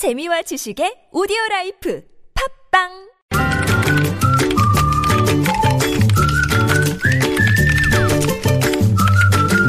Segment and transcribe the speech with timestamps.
[0.00, 2.00] 재미와 지식의 오디오 라이프
[2.72, 2.88] 팟빵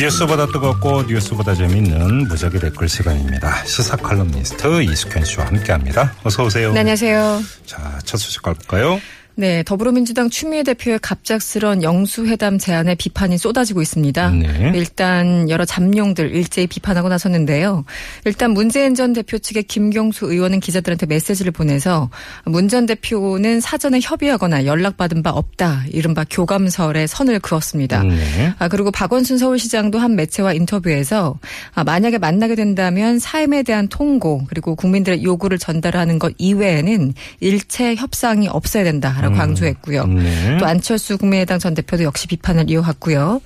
[0.00, 3.66] 뉴스보다 뜨겁고 뉴스보다 재밌는 무적의 댓글 시간입니다.
[3.66, 6.14] 시사 칼럼니스트 이숙현 씨와 함께합니다.
[6.24, 6.72] 어서 오세요.
[6.72, 7.42] 네, 안녕하세요.
[7.66, 8.98] 자, 첫 소식 갈까요?
[9.36, 14.30] 네, 더불어민주당 추미애 대표의 갑작스런 영수회담 제안에 비판이 쏟아지고 있습니다.
[14.30, 14.72] 네.
[14.74, 17.84] 일단 여러 잠룡들 일제히 비판하고 나섰는데요.
[18.24, 22.10] 일단 문재인 전 대표 측의 김경수 의원은 기자들한테 메시지를 보내서
[22.44, 25.84] 문 전 대표는 사전에 협의하거나 연락받은 바 없다.
[25.92, 28.02] 이른바 교감설에 선을 그었습니다.
[28.02, 28.52] 네.
[28.58, 31.38] 아, 그리고 박원순 서울시장도 한 매체와 인터뷰에서
[31.74, 38.48] 아, 만약에 만나게 된다면 사임에 대한 통고 그리고 국민들의 요구를 전달하는 것 이외에는 일체 협상이
[38.48, 40.06] 없어야 된다 라고 강조했고요.
[40.06, 40.56] 네.
[40.58, 43.40] 또 안철수 국민의당 전 대표도 역시 비판을 이어갔고요.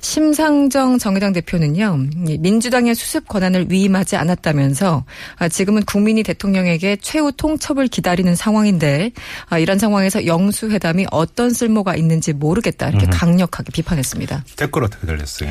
[0.00, 1.98] 심상정 정의당 대표는요.
[2.28, 5.04] 이 민주당의 수습 권한을 위임하지 않았다면서
[5.36, 9.12] 아, 지금은 국민이 대통령에게 최후 통첩을 기다리는 상황인데
[9.48, 14.44] 아, 이런 상황에서 영수회담이 어떤 쓸모가 있는지 모르겠다 이렇게 강력하게 비판했습니다.
[14.56, 15.50] 댓글 어떻게 들렸어요?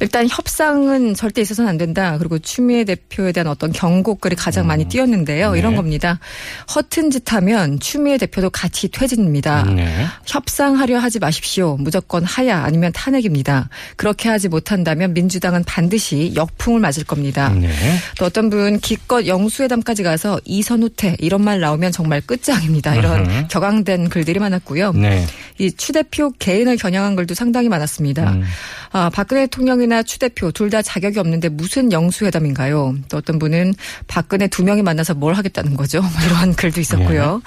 [0.00, 2.16] 일단 협상은 절대 있어서는 안 된다.
[2.18, 5.52] 그리고 추미애 대표에 대한 어떤 경고글이 가장 많이 띄었는데요.
[5.52, 5.58] 네.
[5.58, 6.18] 이런 겁니다.
[6.74, 9.62] 허튼 짓 하면 추미애 대표도 같이 퇴진 입니다.
[9.64, 10.06] 네.
[10.26, 11.76] 협상하려 하지 마십시오.
[11.80, 13.68] 무조건 하야 아니면 탄핵입니다.
[13.96, 17.48] 그렇게 하지 못한다면 민주당은 반드시 역풍을 맞을 겁니다.
[17.50, 17.70] 네.
[18.18, 22.94] 또 어떤 분 기껏 영수회담까지 가서 이선 후퇴 이런 말 나오면 정말 끝장입니다.
[22.96, 23.46] 이런 으흠.
[23.48, 24.92] 격앙된 글들이 많았고요.
[24.92, 25.24] 네.
[25.58, 28.32] 이추 대표 개인을 겨냥한 글도 상당히 많았습니다.
[28.32, 28.42] 음.
[28.92, 32.96] 아, 박근혜 대통령이나 추 대표 둘 다 자격이 없는데 무슨 영수회담인가요?
[33.08, 33.74] 또 어떤 분은
[34.08, 36.00] 박근혜 두 명이 만나서 뭘 하겠다는 거죠?
[36.00, 37.40] 뭐 이런 글도 있었고요.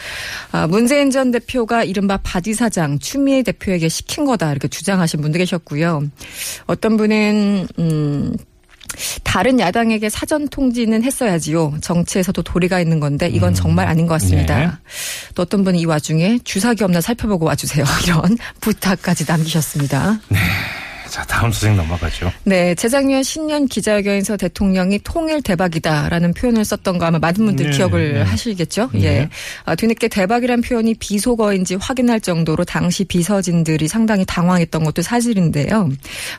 [0.54, 5.38] 아, 문재인 전 대표 가 이른바 바지 사장 추미애 대표에게 시킨 거다 이렇게 주장하신 분도
[5.38, 6.04] 계셨고요.
[6.68, 8.36] 어떤 분은 음.
[9.24, 11.78] 다른 야당에게 사전 통지는 했어야지요.
[11.82, 14.60] 정치에서도 도리가 있는 건데 이건 정말 아닌 것 같습니다.
[14.60, 14.68] 네.
[15.36, 17.86] 또 어떤 분은 이 와중에 주사기 없나 살펴보고 와주세요.
[18.06, 20.20] 이런 부탁까지 남기셨습니다.
[21.10, 22.32] 자, 다음 소식 넘어가죠.
[22.44, 28.14] 네, 재작년 신년 기자회견에서 대통령이 통일 대박이다라는 표현을 썼던 거 아마 많은 분들 네, 기억을
[28.14, 28.22] 네.
[28.22, 28.90] 하시겠죠?
[28.94, 29.04] 네.
[29.04, 29.30] 예.
[29.66, 35.90] 아, 뒤늦게 대박이란 표현이 비속어인지 확인할 정도로 당시 비서진들이 상당히 당황했던 것도 사실인데요.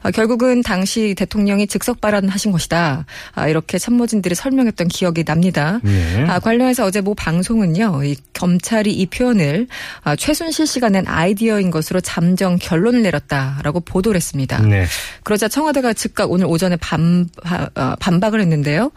[0.03, 3.05] 아, 결국은 당시 대통령이 즉석 발언하신 것이다.
[3.35, 5.81] 아, 이렇게 참모진들이 설명했던 기억이 납니다.
[5.83, 6.25] 네.
[6.29, 9.67] 아, 관련해서 어제 모 방송은요, 이 검찰이 이 표현을
[10.05, 14.60] 아, 최순실 씨가 낸 아이디어인 것으로 잠정 결론을 내렸다라고 보도를 했습니다.
[14.69, 14.87] 네.
[15.23, 17.29] 그러자 청와대가 즉각 오늘 오전에 반,
[17.75, 18.91] 어, 반박을 했는데요.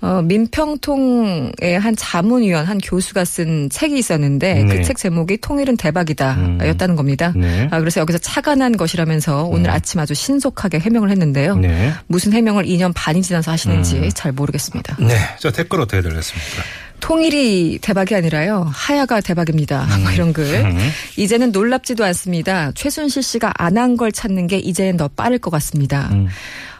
[0.00, 4.76] 어, 민평통의 한 자문위원, 한 교수가 쓴 책이 있었는데 네.
[4.76, 6.58] 그책 제목이 통일은 대박이다 음.
[6.62, 7.32] 였다는 겁니다.
[7.36, 7.68] 네.
[7.70, 9.74] 아, 그래서 여기서 착안한 것이라면서 오늘 음.
[9.74, 11.56] 아침 아주 신속하게 해명을 했는데요.
[11.56, 11.92] 네.
[12.06, 14.08] 무슨 해명을 2년 반이 지나서 하시는지 음.
[14.14, 14.96] 잘 모르겠습니다.
[15.00, 15.16] 네.
[15.38, 16.62] 저 댓글 어떻게 들렸습니까?
[17.00, 18.70] 통일이 대박이 아니라요.
[18.72, 19.86] 하야가 대박입니다.
[20.02, 20.44] 뭐 이런 글.
[20.64, 20.78] 음.
[21.16, 22.72] 이제는 놀랍지도 않습니다.
[22.74, 26.08] 최순실 씨가 안 한 걸 찾는 게 이제는 더 빠를 것 같습니다.
[26.12, 26.28] 음.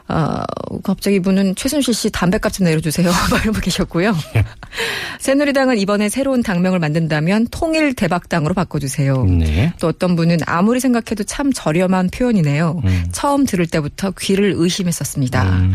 [0.09, 0.43] 어,
[0.83, 3.09] 갑자기 이분은 최순실 씨 담배값 좀 내려주세요.
[3.31, 4.15] 막 이러고 계셨고요.
[5.21, 9.25] 새누리당은 이번에 새로운 당명을 만든다면 통일 대박당으로 바꿔주세요.
[9.25, 9.73] 네.
[9.81, 12.83] 또 어떤 분은 아무리 생각해도 참 저렴한 표현이네요.
[12.85, 13.05] 음.
[13.13, 15.43] 처음 들을 때부터 귀를 의심했었습니다.
[15.45, 15.75] 음.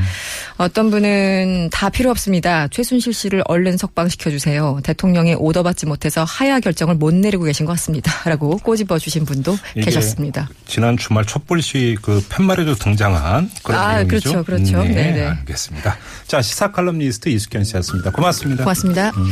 [0.57, 2.67] 어떤 분은 다 필요 없습니다.
[2.67, 4.79] 최순실 씨를 얼른 석방시켜 주세요.
[4.83, 8.11] 대통령이 오더 받지 못해서 하야 결정을 못 내리고 계신 것 같습니다.
[8.29, 10.49] 라고 꼬집어 주신 분도 계셨습니다.
[10.67, 14.43] 지난 주말 촛불 시 그 팻말에도 등장한 그런 아, 내용이죠.
[14.43, 14.83] 그렇죠, 그렇죠.
[14.83, 15.25] 네, 네네.
[15.27, 15.97] 알겠습니다.
[16.27, 18.11] 자, 시사 칼럼니스트 이숙현 씨였습니다.
[18.11, 18.63] 고맙습니다.
[18.63, 19.09] 고맙습니다.
[19.17, 19.31] 음.